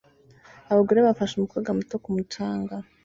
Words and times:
Abagore 0.71 0.99
bafashe 1.07 1.33
umukobwa 1.35 1.69
muto 1.77 1.95
ku 2.03 2.09
mucanga 2.15 2.75